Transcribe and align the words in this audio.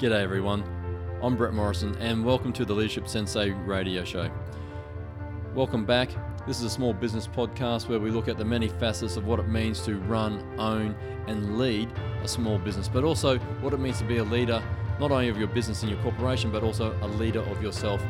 G'day 0.00 0.20
everyone, 0.20 0.64
I'm 1.22 1.36
Brett 1.36 1.54
Morrison 1.54 1.96
and 1.98 2.24
welcome 2.24 2.52
to 2.54 2.64
the 2.64 2.74
Leadership 2.74 3.06
Sensei 3.06 3.52
radio 3.52 4.04
show. 4.04 4.28
Welcome 5.54 5.84
back. 5.84 6.10
This 6.48 6.58
is 6.58 6.64
a 6.64 6.70
small 6.70 6.92
business 6.92 7.28
podcast 7.28 7.88
where 7.88 8.00
we 8.00 8.10
look 8.10 8.26
at 8.26 8.36
the 8.36 8.44
many 8.44 8.66
facets 8.66 9.16
of 9.16 9.24
what 9.24 9.38
it 9.38 9.46
means 9.46 9.82
to 9.82 9.98
run, 10.00 10.44
own, 10.58 10.96
and 11.28 11.60
lead 11.60 11.92
a 12.24 12.26
small 12.26 12.58
business, 12.58 12.88
but 12.88 13.04
also 13.04 13.38
what 13.60 13.72
it 13.72 13.78
means 13.78 13.98
to 13.98 14.04
be 14.04 14.16
a 14.16 14.24
leader, 14.24 14.60
not 14.98 15.12
only 15.12 15.28
of 15.28 15.38
your 15.38 15.46
business 15.46 15.84
and 15.84 15.92
your 15.92 16.02
corporation, 16.02 16.50
but 16.50 16.64
also 16.64 16.92
a 17.02 17.06
leader 17.06 17.42
of 17.42 17.62
yourself 17.62 18.02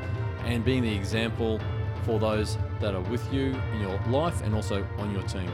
and 0.46 0.64
being 0.64 0.82
the 0.82 0.94
example 0.94 1.60
for 2.04 2.18
those 2.18 2.56
that 2.80 2.94
are 2.94 3.02
with 3.02 3.30
you 3.30 3.54
in 3.74 3.80
your 3.80 4.00
life 4.08 4.40
and 4.40 4.54
also 4.54 4.86
on 4.96 5.12
your 5.12 5.22
team. 5.24 5.50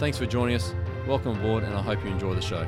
Thanks 0.00 0.18
for 0.18 0.26
joining 0.26 0.56
us. 0.56 0.74
Welcome 1.06 1.38
aboard, 1.38 1.62
and 1.62 1.72
I 1.72 1.82
hope 1.82 2.04
you 2.04 2.10
enjoy 2.10 2.34
the 2.34 2.42
show. 2.42 2.66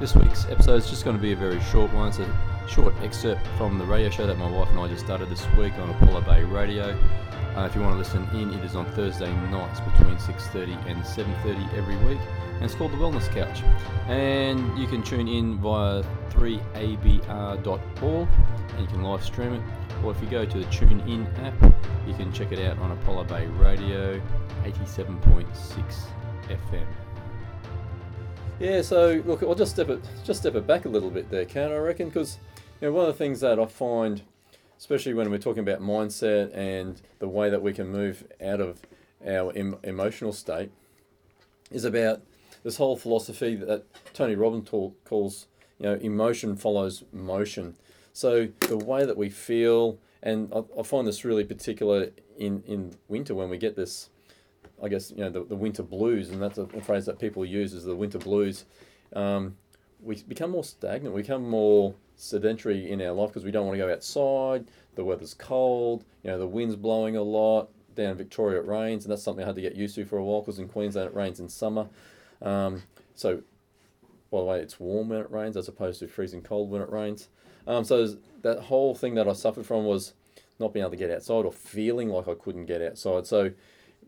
This 0.00 0.14
week's 0.14 0.46
episode 0.46 0.76
is 0.76 0.88
just 0.88 1.04
going 1.04 1.16
to 1.16 1.20
be 1.20 1.32
a 1.32 1.36
very 1.36 1.60
short 1.60 1.92
one. 1.92 2.06
It's 2.06 2.20
a 2.20 2.68
short 2.68 2.94
excerpt 3.02 3.44
from 3.56 3.78
the 3.78 3.84
radio 3.84 4.08
show 4.10 4.28
that 4.28 4.38
my 4.38 4.48
wife 4.48 4.70
and 4.70 4.78
I 4.78 4.86
just 4.86 5.04
started 5.04 5.28
this 5.28 5.44
week 5.56 5.72
on 5.74 5.90
Apollo 5.90 6.20
Bay 6.20 6.44
Radio. 6.44 6.96
Uh, 7.56 7.66
if 7.68 7.74
you 7.74 7.80
want 7.80 7.94
to 7.94 7.98
listen 7.98 8.22
in, 8.32 8.54
it 8.54 8.64
is 8.64 8.76
on 8.76 8.86
Thursday 8.92 9.28
nights 9.50 9.80
between 9.80 10.16
6:30 10.16 10.74
and 10.86 11.04
7:30 11.04 11.76
every 11.76 11.96
week, 11.96 12.20
and 12.54 12.62
it's 12.62 12.76
called 12.76 12.92
the 12.92 12.96
Wellness 12.96 13.28
Couch. 13.28 13.64
And 14.06 14.78
you 14.78 14.86
can 14.86 15.02
tune 15.02 15.26
in 15.26 15.58
via 15.58 16.04
3abr.org, 16.30 18.28
and 18.74 18.80
you 18.80 18.86
can 18.86 19.02
live 19.02 19.24
stream 19.24 19.54
it. 19.54 19.62
Or 20.04 20.12
if 20.12 20.22
you 20.22 20.28
go 20.28 20.44
to 20.44 20.58
the 20.60 20.66
TuneIn 20.66 21.26
app, 21.44 21.74
you 22.06 22.14
can 22.14 22.32
check 22.32 22.52
it 22.52 22.60
out 22.60 22.78
on 22.78 22.92
Apollo 22.92 23.24
Bay 23.24 23.46
Radio, 23.46 24.22
87.6 24.64 26.06
FM. 26.48 26.86
Yeah, 28.60 28.82
so 28.82 29.22
look, 29.24 29.44
I'll 29.44 29.54
just 29.54 29.70
step 29.70 29.88
it, 29.88 30.00
just 30.24 30.40
step 30.40 30.56
it 30.56 30.66
back 30.66 30.84
a 30.84 30.88
little 30.88 31.10
bit 31.10 31.30
there, 31.30 31.44
can 31.44 31.70
I 31.70 31.76
reckon? 31.76 32.08
Because 32.08 32.38
you 32.80 32.88
know, 32.88 32.92
one 32.92 33.08
of 33.08 33.16
the 33.16 33.18
things 33.18 33.38
that 33.40 33.60
I 33.60 33.66
find, 33.66 34.22
especially 34.76 35.14
when 35.14 35.30
we're 35.30 35.38
talking 35.38 35.62
about 35.62 35.80
mindset 35.80 36.52
and 36.52 37.00
the 37.20 37.28
way 37.28 37.50
that 37.50 37.62
we 37.62 37.72
can 37.72 37.88
move 37.88 38.26
out 38.44 38.60
of 38.60 38.82
our 39.24 39.52
em- 39.54 39.76
emotional 39.84 40.32
state, 40.32 40.72
is 41.70 41.84
about 41.84 42.22
this 42.64 42.78
whole 42.78 42.96
philosophy 42.96 43.54
that 43.54 43.84
Tony 44.12 44.34
Robbins 44.34 44.68
talk, 44.68 45.04
calls, 45.04 45.46
you 45.78 45.86
know, 45.86 45.94
emotion 45.94 46.56
follows 46.56 47.04
motion. 47.12 47.76
So 48.12 48.48
the 48.60 48.76
way 48.76 49.04
that 49.04 49.16
we 49.16 49.30
feel, 49.30 50.00
and 50.20 50.52
I, 50.52 50.64
I 50.80 50.82
find 50.82 51.06
this 51.06 51.24
really 51.24 51.44
particular 51.44 52.10
in 52.36 52.64
in 52.66 52.96
winter 53.06 53.36
when 53.36 53.50
we 53.50 53.56
get 53.58 53.76
this 53.76 54.10
I 54.82 54.88
guess 54.88 55.10
you 55.10 55.18
know 55.18 55.30
the, 55.30 55.44
the 55.44 55.56
winter 55.56 55.82
blues, 55.82 56.30
and 56.30 56.40
that's 56.40 56.58
a, 56.58 56.66
phrase 56.66 57.06
that 57.06 57.18
people 57.18 57.44
use 57.44 57.72
is 57.72 57.84
the 57.84 57.96
winter 57.96 58.18
blues. 58.18 58.64
Um, 59.14 59.56
we 60.00 60.16
become 60.22 60.50
more 60.50 60.64
stagnant. 60.64 61.14
We 61.14 61.22
become 61.22 61.48
more 61.48 61.94
sedentary 62.16 62.90
in 62.90 63.00
our 63.02 63.12
life 63.12 63.30
because 63.30 63.44
we 63.44 63.50
don't 63.50 63.66
want 63.66 63.78
to 63.78 63.84
go 63.84 63.92
outside. 63.92 64.66
The 64.94 65.04
weather's 65.04 65.34
cold. 65.34 66.04
You 66.22 66.30
know 66.30 66.38
the 66.38 66.46
wind's 66.46 66.76
blowing 66.76 67.16
a 67.16 67.22
lot. 67.22 67.70
Down 67.94 68.12
in 68.12 68.16
Victoria 68.16 68.60
it 68.60 68.66
rains, 68.66 69.04
and 69.04 69.12
that's 69.12 69.22
something 69.22 69.42
I 69.42 69.46
had 69.46 69.56
to 69.56 69.62
get 69.62 69.74
used 69.74 69.96
to 69.96 70.04
for 70.04 70.18
a 70.18 70.24
while 70.24 70.40
because 70.40 70.60
in 70.60 70.68
Queensland 70.68 71.08
it 71.08 71.14
rains 71.16 71.40
in 71.40 71.48
summer. 71.48 71.88
Um, 72.40 72.84
so, 73.16 73.42
by 74.30 74.38
the 74.38 74.44
way, 74.44 74.60
it's 74.60 74.78
warm 74.78 75.08
when 75.08 75.18
it 75.18 75.30
rains 75.32 75.56
as 75.56 75.66
opposed 75.66 75.98
to 75.98 76.06
freezing 76.06 76.42
cold 76.42 76.70
when 76.70 76.80
it 76.80 76.90
rains. 76.90 77.28
Um, 77.66 77.84
so 77.84 78.16
that 78.42 78.60
whole 78.60 78.94
thing 78.94 79.14
that 79.16 79.28
I 79.28 79.32
suffered 79.32 79.66
from 79.66 79.84
was 79.84 80.14
not 80.58 80.72
being 80.72 80.82
able 80.82 80.92
to 80.92 80.96
get 80.96 81.10
outside 81.10 81.44
or 81.44 81.52
feeling 81.52 82.08
like 82.08 82.28
I 82.28 82.34
couldn't 82.34 82.66
get 82.66 82.80
outside. 82.82 83.26
So 83.26 83.52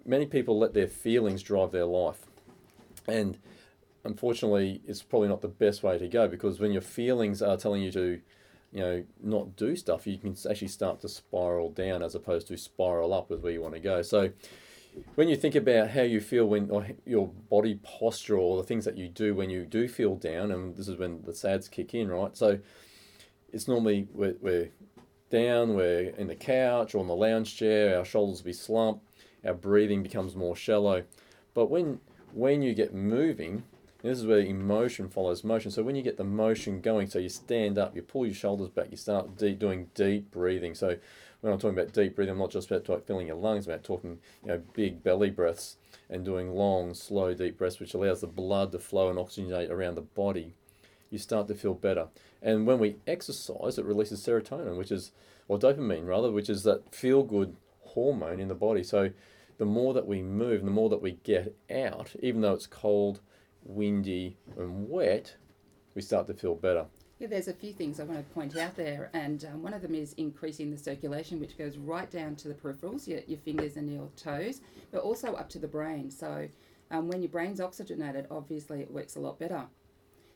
many 0.04 0.26
people 0.26 0.58
let 0.58 0.74
their 0.74 0.86
feelings 0.86 1.42
drive 1.42 1.72
their 1.72 1.84
life. 1.84 2.26
And 3.06 3.38
unfortunately, 4.04 4.80
it's 4.86 5.02
probably 5.02 5.28
not 5.28 5.42
the 5.42 5.48
best 5.48 5.82
way 5.82 5.98
to 5.98 6.08
go 6.08 6.28
because 6.28 6.60
when 6.60 6.72
your 6.72 6.82
feelings 6.82 7.42
are 7.42 7.56
telling 7.56 7.82
you 7.82 7.92
to, 7.92 8.20
you 8.72 8.80
know, 8.80 9.04
not 9.22 9.56
do 9.56 9.76
stuff, 9.76 10.06
you 10.06 10.18
can 10.18 10.36
actually 10.48 10.68
start 10.68 11.00
to 11.00 11.08
spiral 11.08 11.70
down 11.70 12.02
as 12.02 12.14
opposed 12.14 12.46
to 12.48 12.56
spiral 12.56 13.12
up 13.12 13.30
with 13.30 13.40
where 13.40 13.52
you 13.52 13.60
want 13.60 13.74
to 13.74 13.80
go. 13.80 14.02
So 14.02 14.30
when 15.14 15.28
you 15.28 15.36
think 15.36 15.54
about 15.54 15.90
how 15.90 16.02
you 16.02 16.20
feel 16.20 16.46
when 16.46 16.70
or 16.70 16.86
your 17.06 17.28
body 17.28 17.78
posture 17.82 18.36
or 18.36 18.56
the 18.56 18.66
things 18.66 18.84
that 18.84 18.96
you 18.96 19.08
do 19.08 19.34
when 19.34 19.50
you 19.50 19.64
do 19.64 19.88
feel 19.88 20.16
down, 20.16 20.50
and 20.50 20.76
this 20.76 20.88
is 20.88 20.96
when 20.96 21.22
the 21.22 21.34
sads 21.34 21.68
kick 21.68 21.94
in, 21.94 22.08
right? 22.08 22.36
So 22.36 22.58
it's 23.52 23.68
normally 23.68 24.08
we're, 24.12 24.36
we're 24.40 24.70
down, 25.30 25.74
we're 25.74 26.10
in 26.10 26.26
the 26.26 26.34
couch 26.34 26.94
or 26.94 26.98
on 26.98 27.06
the 27.06 27.14
lounge 27.14 27.56
chair, 27.56 27.98
our 27.98 28.04
shoulders 28.04 28.42
be 28.42 28.52
slumped, 28.52 29.04
our 29.44 29.54
breathing 29.54 30.02
becomes 30.02 30.36
more 30.36 30.56
shallow. 30.56 31.04
But 31.54 31.70
when 31.70 32.00
when 32.32 32.62
you 32.62 32.74
get 32.74 32.94
moving, 32.94 33.64
this 34.02 34.18
is 34.18 34.26
where 34.26 34.40
emotion 34.40 35.08
follows 35.08 35.44
motion. 35.44 35.70
So 35.70 35.82
when 35.82 35.96
you 35.96 36.02
get 36.02 36.16
the 36.16 36.24
motion 36.24 36.80
going, 36.80 37.08
so 37.08 37.18
you 37.18 37.28
stand 37.28 37.76
up, 37.78 37.94
you 37.94 38.02
pull 38.02 38.24
your 38.24 38.34
shoulders 38.34 38.68
back, 38.68 38.86
you 38.90 38.96
start 38.96 39.36
deep, 39.36 39.58
doing 39.58 39.90
deep 39.94 40.30
breathing. 40.30 40.74
So 40.74 40.96
when 41.40 41.52
I'm 41.52 41.58
talking 41.58 41.78
about 41.78 41.92
deep 41.92 42.16
breathing, 42.16 42.32
I'm 42.32 42.38
not 42.38 42.50
just 42.50 42.70
about 42.70 43.06
filling 43.06 43.26
your 43.26 43.36
lungs, 43.36 43.66
I'm 43.66 43.74
about 43.74 43.84
talking 43.84 44.18
you 44.42 44.48
know 44.48 44.62
big 44.74 45.02
belly 45.02 45.30
breaths 45.30 45.76
and 46.08 46.24
doing 46.24 46.54
long, 46.54 46.94
slow, 46.94 47.34
deep 47.34 47.58
breaths, 47.58 47.80
which 47.80 47.94
allows 47.94 48.20
the 48.20 48.26
blood 48.26 48.72
to 48.72 48.78
flow 48.78 49.10
and 49.10 49.18
oxygenate 49.18 49.70
around 49.70 49.94
the 49.96 50.02
body. 50.02 50.54
You 51.10 51.18
start 51.18 51.48
to 51.48 51.54
feel 51.54 51.74
better. 51.74 52.08
And 52.40 52.66
when 52.66 52.78
we 52.78 52.96
exercise, 53.06 53.78
it 53.78 53.84
releases 53.84 54.24
serotonin, 54.24 54.76
which 54.76 54.92
is, 54.92 55.12
or 55.48 55.58
dopamine 55.58 56.06
rather, 56.06 56.30
which 56.30 56.48
is 56.48 56.62
that 56.62 56.94
feel 56.94 57.22
good 57.22 57.56
hormone 57.94 58.40
in 58.40 58.48
the 58.48 58.54
body. 58.54 58.82
So 58.82 59.10
the 59.58 59.66
more 59.66 59.92
that 59.94 60.06
we 60.06 60.22
move, 60.22 60.64
the 60.64 60.70
more 60.70 60.88
that 60.88 61.02
we 61.02 61.12
get 61.22 61.54
out, 61.70 62.14
even 62.20 62.40
though 62.40 62.54
it's 62.54 62.66
cold, 62.66 63.20
windy, 63.62 64.36
and 64.56 64.88
wet, 64.88 65.36
we 65.94 66.02
start 66.02 66.26
to 66.28 66.34
feel 66.34 66.54
better. 66.54 66.86
Yeah, 67.18 67.26
there's 67.26 67.48
a 67.48 67.52
few 67.52 67.74
things 67.74 68.00
I 68.00 68.04
want 68.04 68.18
to 68.18 68.34
point 68.34 68.56
out 68.56 68.76
there, 68.76 69.10
and 69.12 69.44
um, 69.44 69.62
one 69.62 69.74
of 69.74 69.82
them 69.82 69.94
is 69.94 70.14
increasing 70.14 70.70
the 70.70 70.78
circulation, 70.78 71.38
which 71.38 71.58
goes 71.58 71.76
right 71.76 72.10
down 72.10 72.34
to 72.36 72.48
the 72.48 72.54
peripherals, 72.54 73.06
your, 73.06 73.20
your 73.26 73.38
fingers 73.38 73.76
and 73.76 73.92
your 73.92 74.08
toes, 74.16 74.62
but 74.90 75.02
also 75.02 75.34
up 75.34 75.50
to 75.50 75.58
the 75.58 75.68
brain. 75.68 76.10
So 76.10 76.48
um, 76.90 77.08
when 77.08 77.20
your 77.20 77.28
brain's 77.28 77.60
oxygenated, 77.60 78.26
obviously 78.30 78.80
it 78.80 78.90
works 78.90 79.16
a 79.16 79.20
lot 79.20 79.38
better. 79.38 79.66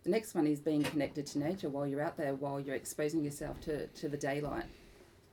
The 0.02 0.10
next 0.10 0.34
one 0.34 0.46
is 0.46 0.60
being 0.60 0.82
connected 0.82 1.24
to 1.28 1.38
nature 1.38 1.70
while 1.70 1.86
you're 1.86 2.02
out 2.02 2.18
there, 2.18 2.34
while 2.34 2.60
you're 2.60 2.76
exposing 2.76 3.24
yourself 3.24 3.58
to, 3.62 3.86
to 3.86 4.08
the 4.10 4.18
daylight, 4.18 4.66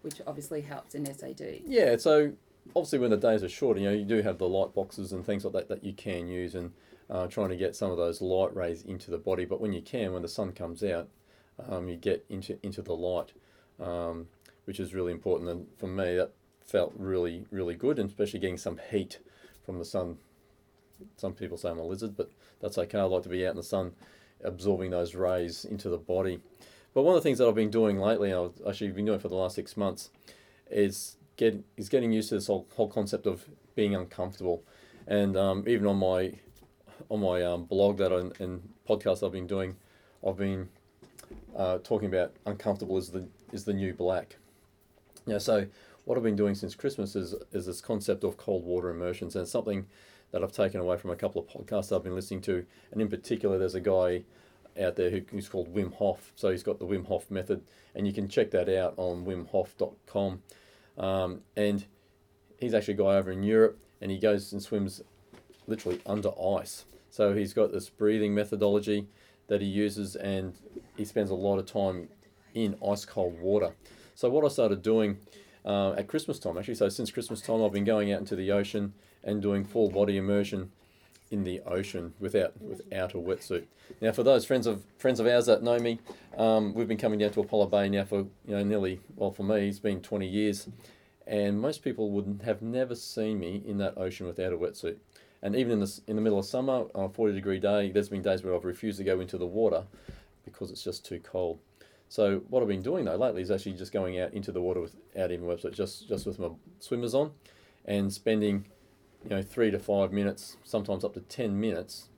which 0.02 0.22
obviously 0.26 0.62
helps 0.62 0.96
in 0.96 1.06
SAD. 1.06 1.62
Yeah, 1.66 1.98
so 1.98 2.34
obviously 2.76 3.00
when 3.00 3.12
the 3.12 3.18
days 3.18 3.44
are 3.44 3.50
short, 3.50 3.78
you 3.78 3.86
know, 3.86 3.94
you 3.94 4.06
do 4.06 4.22
have 4.22 4.38
the 4.38 4.48
light 4.48 4.74
boxes 4.74 5.12
and 5.12 5.26
things 5.26 5.44
like 5.44 5.54
that 5.54 5.70
that 5.70 5.84
you 5.84 5.94
can 5.94 6.28
use 6.28 6.56
and 6.56 6.72
uh, 7.10 7.28
trying 7.28 7.50
to 7.50 7.58
get 7.58 7.76
some 7.76 7.92
of 7.92 7.98
those 7.98 8.22
light 8.22 8.56
rays 8.56 8.84
into 8.84 9.12
the 9.12 9.18
body. 9.18 9.46
But 9.46 9.62
when 9.62 9.74
you 9.74 9.82
can, 9.82 10.14
when 10.14 10.22
the 10.22 10.28
sun 10.28 10.54
comes 10.54 10.84
out, 10.84 11.10
um, 11.70 11.88
you 11.88 11.96
get 11.96 12.26
into 12.30 12.58
into 12.64 12.82
the 12.82 12.94
light, 12.94 13.34
um, 13.80 14.28
which 14.66 14.80
is 14.80 14.94
really 14.94 15.12
important. 15.12 15.50
And 15.50 15.68
for 15.78 15.88
me, 15.88 16.16
that 16.16 16.32
felt 16.66 16.94
really 16.96 17.46
really 17.52 17.76
good, 17.76 18.00
and 18.00 18.10
especially 18.10 18.40
getting 18.40 18.58
some 18.58 18.80
heat 18.90 19.20
from 19.66 19.78
the 19.78 19.86
sun. 19.86 20.18
Some 21.18 21.34
people 21.34 21.58
say 21.58 21.70
I'm 21.70 21.80
a 21.80 21.84
lizard, 21.84 22.16
but 22.16 22.32
that's 22.62 22.78
okay. 22.78 23.00
I 23.00 23.04
like 23.04 23.24
to 23.24 23.30
be 23.30 23.46
out 23.46 23.52
in 23.52 23.58
the 23.58 23.64
sun, 23.64 23.92
absorbing 24.44 24.92
those 24.92 25.16
rays 25.16 25.66
into 25.66 25.90
the 25.90 25.98
body. 25.98 26.40
But 26.94 27.04
one 27.04 27.16
of 27.16 27.22
the 27.22 27.28
things 27.28 27.38
that 27.38 27.48
I've 27.48 27.56
been 27.56 27.70
doing 27.70 28.00
lately, 28.00 28.34
I've 28.34 28.60
actually 28.68 28.92
been 28.92 29.06
doing 29.06 29.20
for 29.20 29.30
the 29.30 29.36
last 29.36 29.56
six 29.56 29.78
months, 29.78 30.10
is 30.70 31.18
get 31.38 31.64
is 31.78 31.90
getting 31.90 32.12
used 32.12 32.30
to 32.30 32.36
this 32.36 32.48
whole, 32.48 32.68
whole 32.76 32.90
concept 32.90 33.26
of 33.26 33.46
being 33.76 33.96
uncomfortable, 33.96 34.64
and 35.08 35.38
um, 35.38 35.64
even 35.68 35.88
on 35.88 35.98
my 35.98 36.34
on 37.10 37.22
my 37.22 37.44
um, 37.44 37.66
blog 37.66 37.98
that 37.98 38.12
I, 38.12 38.44
and 38.44 38.70
podcast 38.88 39.26
I've 39.26 39.32
been 39.32 39.48
doing, 39.48 39.78
I've 40.26 40.38
been 40.38 40.70
uh, 41.56 41.80
talking 41.80 42.08
about 42.08 42.34
uncomfortable 42.46 42.98
is 42.98 43.10
the 43.10 43.28
is 43.52 43.64
the 43.66 43.74
new 43.74 43.94
black. 43.94 44.38
Yeah, 45.26 45.38
so 45.38 45.68
what 46.06 46.18
I've 46.18 46.24
been 46.24 46.36
doing 46.36 46.56
since 46.56 46.76
Christmas 46.76 47.16
is 47.16 47.36
is 47.54 47.66
this 47.66 47.82
concept 47.82 48.24
of 48.24 48.38
cold 48.38 48.66
water 48.66 48.90
immersions, 48.90 49.36
and 49.36 49.48
something 49.48 49.88
that 50.32 50.44
I've 50.44 50.52
taken 50.52 50.80
away 50.80 50.98
from 50.98 51.10
a 51.10 51.16
couple 51.16 51.42
of 51.42 51.48
podcasts 51.48 51.96
I've 51.96 52.04
been 52.04 52.16
listening 52.16 52.42
to, 52.42 52.66
and 52.92 53.02
in 53.02 53.10
particular, 53.10 53.58
there's 53.58 53.76
a 53.76 53.82
guy 53.82 54.24
out 54.80 54.96
there 54.96 55.10
who's 55.10 55.50
called 55.50 55.74
Wim 55.74 55.94
Hof. 55.96 56.32
So 56.36 56.50
he's 56.52 56.64
got 56.64 56.80
the 56.80 56.86
Wim 56.86 57.08
Hof 57.08 57.30
method, 57.30 57.62
and 57.96 58.08
you 58.08 58.14
can 58.14 58.28
check 58.28 58.52
that 58.52 58.70
out 58.70 58.94
on 58.98 59.26
wimhof.com. 59.26 60.42
Um, 60.98 61.42
and 61.56 61.86
he's 62.60 62.74
actually 62.74 62.96
a 62.96 62.98
guy 62.98 63.16
over 63.16 63.32
in 63.32 63.44
Europe, 63.44 63.80
and 64.00 64.12
he 64.12 64.18
goes 64.18 64.52
and 64.52 64.62
swims 64.62 65.02
literally 65.68 66.00
under 66.06 66.32
ice. 66.40 66.86
So 67.10 67.34
he's 67.34 67.54
got 67.54 67.72
this 67.72 67.90
breathing 67.90 68.34
methodology 68.34 69.08
that 69.48 69.62
he 69.62 69.68
uses, 69.68 70.16
and 70.16 70.54
he 70.96 71.06
spends 71.06 71.30
a 71.30 71.36
lot 71.36 71.58
of 71.58 71.66
time 71.66 72.10
in 72.54 72.76
ice 72.86 73.06
cold 73.06 73.40
water. 73.40 73.74
So 74.16 74.30
what 74.30 74.46
I 74.46 74.50
started 74.50 74.82
doing 74.82 75.18
uh, 75.66 75.94
at 75.94 76.08
Christmas 76.08 76.40
time, 76.40 76.58
actually, 76.58 76.76
so 76.76 76.90
since 76.90 77.12
Christmas 77.12 77.42
time, 77.42 77.64
I've 77.64 77.72
been 77.72 77.84
going 77.84 78.12
out 78.12 78.20
into 78.20 78.36
the 78.36 78.52
ocean 78.52 78.94
and 79.24 79.42
doing 79.42 79.64
full 79.64 79.90
body 79.90 80.18
immersion 80.18 80.72
in 81.32 81.44
the 81.44 81.62
ocean 81.62 82.14
without 82.20 82.62
without 82.62 83.14
a 83.14 83.18
wetsuit. 83.18 83.64
Now, 84.02 84.12
for 84.12 84.22
those 84.22 84.46
friends 84.46 84.68
of 84.68 84.84
friends 84.98 85.20
of 85.20 85.26
ours 85.26 85.48
that 85.48 85.64
know 85.64 85.80
me, 85.80 86.00
um, 86.38 86.74
we've 86.74 86.88
been 86.88 86.98
coming 86.98 87.20
down 87.20 87.32
to 87.32 87.40
Apollo 87.40 87.68
Bay 87.68 87.90
now 87.90 88.04
for 88.04 88.20
you 88.20 88.30
know 88.56 88.64
nearly 88.64 89.00
well 89.16 89.32
for 89.32 89.44
me 89.44 89.70
it's 89.70 89.80
been 89.80 90.02
twenty 90.02 90.28
years, 90.28 90.68
and 91.26 91.60
most 91.60 91.84
people 91.84 92.12
would 92.12 92.42
have 92.46 92.62
never 92.62 92.94
seen 92.94 93.40
me 93.40 93.64
in 93.66 93.78
that 93.78 93.98
ocean 93.98 94.28
without 94.28 94.54
a 94.54 94.58
wetsuit. 94.58 94.98
And 95.42 95.56
even 95.56 95.72
in 95.72 95.80
the 95.80 96.00
in 96.08 96.16
the 96.18 96.22
middle 96.22 96.38
of 96.38 96.46
summer 96.46 96.86
on 96.94 97.06
a 97.06 97.10
forty 97.10 97.34
degree 97.34 97.60
day, 97.60 97.92
there's 97.92 98.10
been 98.10 98.22
days 98.22 98.44
where 98.44 98.54
I've 98.54 98.66
refused 98.66 99.00
to 99.00 99.04
go 99.04 99.20
into 99.20 99.38
the 99.38 99.48
water 99.48 99.86
because 100.46 100.70
it's 100.70 100.84
just 100.84 101.06
too 101.06 101.20
cold. 101.20 101.60
So 102.10 102.42
what 102.50 102.62
I've 102.62 102.68
been 102.68 102.82
doing 102.82 103.06
though 103.06 103.16
lately 103.16 103.42
is 103.42 103.52
actually 103.52 103.74
just 103.74 103.94
going 103.94 104.20
out 104.20 104.34
into 104.34 104.52
the 104.52 104.62
water 104.62 104.82
without 104.82 105.32
even 105.32 105.50
a 105.50 105.54
wetsuit, 105.54 105.74
just 105.74 106.10
just 106.10 106.26
with 106.26 106.40
my 106.40 106.50
swimmers 106.80 107.16
on, 107.16 107.32
and 107.86 108.12
spending, 108.12 108.66
you 109.24 109.30
know, 109.30 109.42
three 109.42 109.72
to 109.72 109.80
five 109.80 110.12
minutes, 110.12 110.58
sometimes 110.64 111.04
up 111.04 111.14
to 111.14 111.22
ten 111.22 111.60
minutes, 111.60 112.10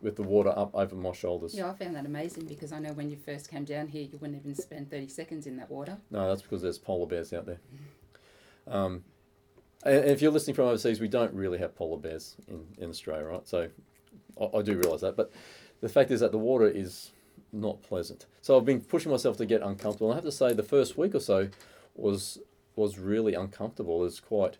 with 0.00 0.16
the 0.16 0.22
water 0.22 0.50
up 0.50 0.74
over 0.74 0.94
my 0.94 1.12
shoulders. 1.12 1.54
Yeah, 1.54 1.70
I 1.70 1.74
found 1.74 1.96
that 1.96 2.06
amazing 2.06 2.46
because 2.46 2.72
I 2.72 2.78
know 2.78 2.92
when 2.92 3.10
you 3.10 3.16
first 3.16 3.50
came 3.50 3.64
down 3.64 3.88
here, 3.88 4.02
you 4.02 4.18
wouldn't 4.20 4.40
even 4.40 4.54
spend 4.54 4.90
30 4.90 5.08
seconds 5.08 5.46
in 5.46 5.56
that 5.56 5.70
water. 5.70 5.98
No, 6.10 6.28
that's 6.28 6.42
because 6.42 6.62
there's 6.62 6.78
polar 6.78 7.06
bears 7.06 7.32
out 7.32 7.46
there. 7.46 7.58
Um, 8.68 9.04
and 9.84 10.04
if 10.04 10.22
you're 10.22 10.30
listening 10.30 10.54
from 10.54 10.66
overseas, 10.66 11.00
we 11.00 11.08
don't 11.08 11.32
really 11.34 11.58
have 11.58 11.74
polar 11.74 11.98
bears 11.98 12.36
in, 12.46 12.66
in 12.78 12.90
Australia, 12.90 13.24
right? 13.24 13.48
So 13.48 13.68
I, 14.40 14.58
I 14.58 14.62
do 14.62 14.76
realise 14.76 15.00
that. 15.00 15.16
But 15.16 15.32
the 15.80 15.88
fact 15.88 16.10
is 16.10 16.20
that 16.20 16.32
the 16.32 16.38
water 16.38 16.68
is 16.68 17.10
not 17.52 17.82
pleasant. 17.82 18.26
So 18.40 18.56
I've 18.56 18.64
been 18.64 18.80
pushing 18.80 19.10
myself 19.10 19.36
to 19.38 19.46
get 19.46 19.62
uncomfortable. 19.62 20.10
And 20.10 20.14
I 20.14 20.16
have 20.16 20.24
to 20.24 20.32
say, 20.32 20.52
the 20.52 20.62
first 20.62 20.96
week 20.96 21.14
or 21.14 21.20
so 21.20 21.48
was 21.94 22.38
was 22.76 22.96
really 22.96 23.34
uncomfortable. 23.34 24.04
It's 24.04 24.20
quite 24.20 24.56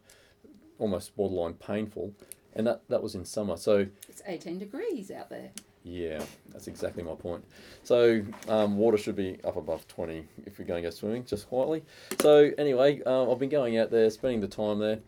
almost 0.78 1.16
borderline 1.16 1.54
painful, 1.54 2.12
and 2.54 2.66
that 2.66 2.82
that 2.88 3.02
was 3.02 3.14
in 3.14 3.24
summer. 3.24 3.56
So 3.56 3.86
It's 4.08 4.22
18 4.26 4.58
degrees 4.58 5.10
out 5.10 5.28
there. 5.30 5.50
yeah, 5.84 6.22
that's 6.50 6.66
exactly 6.68 7.02
my 7.02 7.14
point. 7.14 7.44
So 7.82 8.22
um, 8.48 8.76
water 8.78 8.96
should 8.98 9.16
be 9.16 9.38
up 9.44 9.56
above 9.56 9.86
twenty 9.88 10.26
if 10.46 10.58
you're 10.58 10.66
going 10.68 10.82
to 10.82 10.86
go 10.88 10.94
swimming, 10.94 11.24
just 11.24 11.48
quietly. 11.48 11.84
So 12.20 12.50
anyway, 12.58 13.00
uh, 13.06 13.30
I've 13.30 13.38
been 13.38 13.48
going 13.48 13.78
out 13.78 13.90
there, 13.90 14.08
spending 14.10 14.40
the 14.40 14.48
time 14.48 14.78
there, 14.78 14.98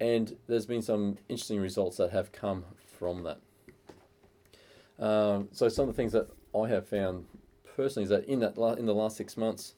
and 0.00 0.36
there's 0.48 0.66
been 0.66 0.82
some 0.82 1.18
interesting 1.28 1.60
results 1.60 1.96
that 1.98 2.10
have 2.10 2.32
come 2.32 2.64
from 2.98 3.22
that. 3.24 3.38
Um, 4.98 5.48
so 5.52 5.68
some 5.68 5.88
of 5.88 5.94
the 5.96 6.00
things 6.00 6.12
that 6.12 6.28
I 6.54 6.68
have 6.68 6.86
found 6.86 7.26
personally 7.76 8.04
is 8.04 8.10
that 8.10 8.24
in 8.26 8.40
that 8.40 8.56
la- 8.58 8.74
in 8.74 8.86
the 8.86 8.94
last 8.94 9.16
six 9.16 9.36
months, 9.36 9.74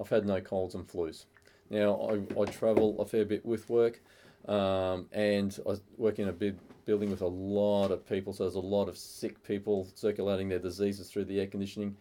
I've 0.00 0.08
had 0.08 0.24
no 0.24 0.40
colds 0.40 0.74
and 0.74 0.86
flus. 0.86 1.26
Now 1.68 1.94
I, 1.96 2.40
I 2.40 2.44
travel 2.46 3.00
a 3.00 3.04
fair 3.04 3.24
bit 3.24 3.44
with 3.44 3.68
work, 3.68 4.00
um, 4.48 5.06
and 5.12 5.58
I 5.68 5.74
work 5.96 6.18
in 6.18 6.28
a 6.28 6.32
big 6.32 6.56
building 6.84 7.10
with 7.10 7.22
a 7.22 7.26
lot 7.26 7.90
of 7.90 8.06
people. 8.08 8.32
So 8.32 8.44
there's 8.44 8.56
a 8.56 8.60
lot 8.60 8.88
of 8.88 8.96
sick 8.96 9.42
people 9.44 9.88
circulating 9.94 10.48
their 10.48 10.58
diseases 10.58 11.10
through 11.10 11.26
the 11.26 11.40
air 11.40 11.46
conditioning, 11.46 11.96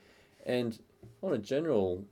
and 0.45 0.77
on 1.21 1.33
a 1.33 1.37
general, 1.37 2.03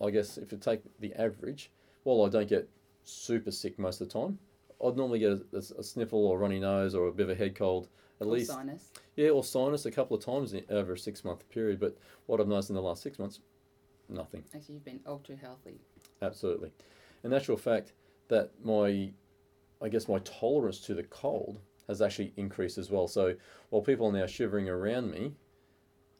I 0.00 0.10
guess 0.10 0.38
if 0.38 0.52
you 0.52 0.58
take 0.58 0.82
the 1.00 1.14
average, 1.14 1.70
while 2.04 2.24
I 2.24 2.28
don't 2.28 2.48
get 2.48 2.68
super 3.04 3.50
sick 3.50 3.78
most 3.78 4.00
of 4.00 4.08
the 4.08 4.20
time, 4.20 4.38
I'd 4.84 4.96
normally 4.96 5.18
get 5.18 5.32
a, 5.32 5.42
a, 5.52 5.58
a 5.58 5.82
sniffle 5.82 6.26
or 6.26 6.38
runny 6.38 6.60
nose 6.60 6.94
or 6.94 7.08
a 7.08 7.12
bit 7.12 7.24
of 7.24 7.30
a 7.30 7.34
head 7.34 7.54
cold 7.54 7.88
at 8.20 8.26
or 8.26 8.30
least 8.30 8.50
sinus. 8.50 8.90
yeah, 9.16 9.30
or 9.30 9.42
sinus 9.42 9.86
a 9.86 9.90
couple 9.90 10.16
of 10.16 10.24
times 10.24 10.52
in, 10.52 10.64
over 10.70 10.92
a 10.92 10.98
six 10.98 11.24
month 11.24 11.48
period. 11.48 11.80
But 11.80 11.96
what 12.26 12.40
I've 12.40 12.48
noticed 12.48 12.70
in 12.70 12.76
the 12.76 12.82
last 12.82 13.02
six 13.02 13.18
months, 13.18 13.40
nothing. 14.08 14.44
Actually, 14.54 14.74
you've 14.74 14.84
been 14.84 15.00
ultra 15.06 15.36
healthy. 15.36 15.80
Absolutely. 16.22 16.72
In 17.24 17.32
actual 17.32 17.56
fact, 17.56 17.92
that 18.28 18.50
my, 18.64 19.10
I 19.82 19.88
guess 19.88 20.08
my 20.08 20.18
tolerance 20.20 20.80
to 20.80 20.94
the 20.94 21.04
cold 21.04 21.60
has 21.88 22.02
actually 22.02 22.32
increased 22.36 22.78
as 22.78 22.90
well. 22.90 23.08
So 23.08 23.34
while 23.70 23.82
people 23.82 24.06
are 24.08 24.12
now 24.12 24.26
shivering 24.26 24.68
around 24.68 25.10
me, 25.10 25.32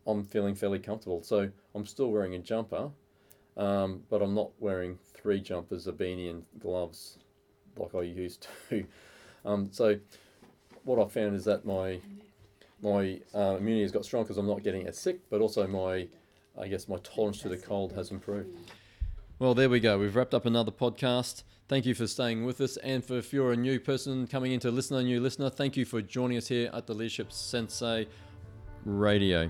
I'm 0.06 0.24
feeling 0.24 0.54
fairly 0.54 0.78
comfortable. 0.78 1.22
So 1.22 1.50
I'm 1.74 1.86
still 1.86 2.10
wearing 2.10 2.34
a 2.34 2.38
jumper, 2.38 2.90
um, 3.56 4.02
but 4.08 4.22
I'm 4.22 4.34
not 4.34 4.50
wearing 4.58 4.98
three 5.12 5.40
jumpers, 5.40 5.86
a 5.86 5.92
beanie, 5.92 6.30
and 6.30 6.44
gloves 6.58 7.18
like 7.76 7.94
I 7.94 8.02
used 8.02 8.46
to. 8.68 8.84
Um, 9.44 9.68
so 9.70 9.96
what 10.82 10.98
I've 10.98 11.12
found 11.12 11.36
is 11.36 11.44
that 11.44 11.64
my 11.64 12.00
my 12.82 13.20
uh, 13.32 13.56
immunity 13.56 13.82
has 13.82 13.92
got 13.92 14.04
strong 14.04 14.24
because 14.24 14.36
I'm 14.36 14.48
not 14.48 14.64
getting 14.64 14.86
as 14.86 14.98
sick, 14.98 15.20
but 15.30 15.40
also 15.40 15.66
my 15.68 16.08
I 16.60 16.66
guess 16.66 16.88
my 16.88 16.98
tolerance 17.04 17.40
to 17.42 17.48
the 17.48 17.56
cold 17.56 17.92
has 17.92 18.10
improved. 18.10 18.50
Well, 19.40 19.54
there 19.54 19.70
we 19.70 19.78
go. 19.78 19.96
We've 20.00 20.16
wrapped 20.16 20.34
up 20.34 20.46
another 20.46 20.72
podcast. 20.72 21.44
Thank 21.68 21.86
you 21.86 21.94
for 21.94 22.08
staying 22.08 22.44
with 22.44 22.60
us. 22.60 22.76
And 22.78 23.04
for 23.04 23.18
if 23.18 23.32
you're 23.32 23.52
a 23.52 23.56
new 23.56 23.78
person 23.78 24.26
coming 24.26 24.50
in 24.50 24.54
into 24.54 24.72
listener, 24.72 25.00
new 25.00 25.20
listener, 25.20 25.48
thank 25.48 25.76
you 25.76 25.84
for 25.84 26.02
joining 26.02 26.38
us 26.38 26.48
here 26.48 26.68
at 26.74 26.88
the 26.88 26.92
Leadership 26.92 27.32
Sensei 27.32 28.08
Radio. 28.84 29.48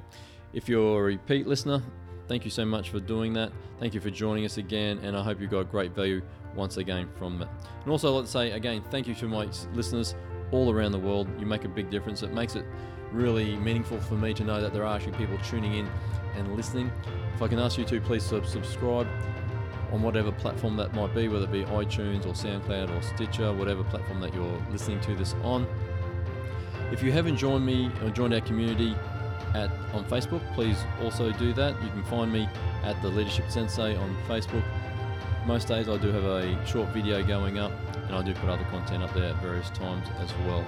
If 0.52 0.68
you're 0.68 1.00
a 1.00 1.02
repeat 1.02 1.46
listener, 1.46 1.82
thank 2.26 2.44
you 2.44 2.50
so 2.50 2.66
much 2.66 2.90
for 2.90 3.00
doing 3.00 3.32
that. 3.32 3.50
Thank 3.80 3.94
you 3.94 4.00
for 4.00 4.10
joining 4.10 4.44
us 4.44 4.58
again, 4.58 4.98
and 4.98 5.16
I 5.16 5.22
hope 5.22 5.40
you 5.40 5.46
got 5.46 5.70
great 5.70 5.94
value 5.94 6.20
once 6.54 6.76
again 6.76 7.08
from 7.16 7.40
it. 7.40 7.48
And 7.82 7.90
also, 7.90 8.10
I'd 8.10 8.16
like 8.16 8.24
to 8.26 8.30
say 8.30 8.50
again, 8.50 8.84
thank 8.90 9.06
you 9.06 9.14
to 9.14 9.26
my 9.26 9.48
listeners 9.72 10.14
all 10.50 10.70
around 10.70 10.92
the 10.92 10.98
world. 10.98 11.28
You 11.40 11.46
make 11.46 11.64
a 11.64 11.68
big 11.68 11.88
difference. 11.88 12.22
It 12.22 12.34
makes 12.34 12.56
it 12.56 12.66
really 13.10 13.56
meaningful 13.56 13.98
for 14.02 14.16
me 14.16 14.34
to 14.34 14.44
know 14.44 14.60
that 14.60 14.74
there 14.74 14.84
are 14.84 14.96
actually 14.96 15.12
people 15.12 15.38
tuning 15.38 15.76
in 15.76 15.88
and 16.36 16.54
listening. 16.56 16.92
If 17.34 17.40
I 17.40 17.48
can 17.48 17.58
ask 17.58 17.78
you 17.78 17.86
to 17.86 18.02
please 18.02 18.22
subscribe 18.22 19.08
on 19.92 20.02
whatever 20.02 20.32
platform 20.32 20.76
that 20.76 20.94
might 20.94 21.14
be, 21.14 21.28
whether 21.28 21.44
it 21.44 21.52
be 21.52 21.64
iTunes 21.64 22.26
or 22.26 22.32
SoundCloud 22.32 22.96
or 22.96 23.02
Stitcher, 23.02 23.52
whatever 23.52 23.84
platform 23.84 24.20
that 24.20 24.34
you're 24.34 24.62
listening 24.70 25.00
to 25.02 25.14
this 25.14 25.34
on. 25.42 25.66
If 26.92 27.02
you 27.02 27.12
haven't 27.12 27.36
joined 27.36 27.64
me 27.64 27.90
or 28.02 28.10
joined 28.10 28.34
our 28.34 28.40
community 28.40 28.94
at 29.54 29.70
on 29.92 30.04
Facebook, 30.04 30.42
please 30.54 30.78
also 31.02 31.32
do 31.32 31.52
that. 31.54 31.80
You 31.82 31.88
can 31.90 32.04
find 32.04 32.32
me 32.32 32.48
at 32.82 33.00
the 33.02 33.08
Leadership 33.08 33.50
Sensei 33.50 33.96
on 33.96 34.16
Facebook. 34.26 34.64
Most 35.46 35.68
days 35.68 35.88
I 35.88 35.96
do 35.96 36.12
have 36.12 36.24
a 36.24 36.66
short 36.66 36.88
video 36.90 37.22
going 37.22 37.58
up, 37.58 37.72
and 37.94 38.14
I 38.14 38.22
do 38.22 38.34
put 38.34 38.48
other 38.48 38.64
content 38.64 39.02
up 39.02 39.14
there 39.14 39.30
at 39.30 39.36
various 39.42 39.70
times 39.70 40.06
as 40.18 40.32
well. 40.46 40.64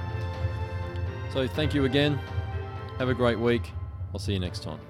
So 1.32 1.46
thank 1.46 1.74
you 1.74 1.84
again. 1.84 2.18
Have 2.98 3.08
a 3.08 3.14
great 3.14 3.38
week. 3.38 3.72
I'll 4.12 4.18
see 4.18 4.32
you 4.32 4.40
next 4.40 4.62
time. 4.62 4.89